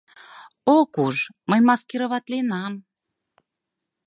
[0.77, 1.15] Ок уж,
[1.49, 2.73] мый маскироватленам...